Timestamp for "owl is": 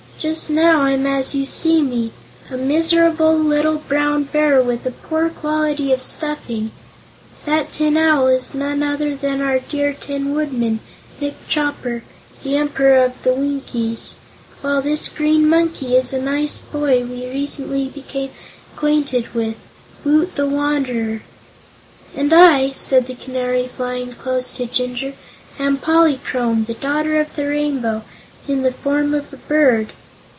7.97-8.53